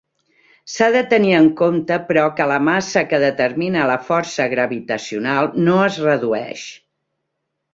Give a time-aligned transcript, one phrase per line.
[0.75, 5.77] S'ha de tenir en compte, però, que la massa que determina la força gravitacional "no"
[5.91, 6.69] es redueix.